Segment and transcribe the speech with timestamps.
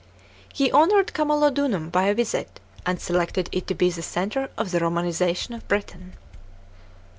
[0.51, 4.49] He honoun d Camalo dunum by a visit, and selected it to be the centre
[4.57, 6.13] of the Romauisation of Britain.